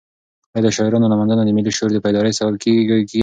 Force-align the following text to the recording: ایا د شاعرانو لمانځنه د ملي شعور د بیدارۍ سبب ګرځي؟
ایا 0.53 0.61
د 0.65 0.67
شاعرانو 0.75 1.11
لمانځنه 1.11 1.43
د 1.45 1.49
ملي 1.57 1.71
شعور 1.77 1.91
د 1.93 1.97
بیدارۍ 2.05 2.31
سبب 2.39 2.53
ګرځي؟ 2.89 3.19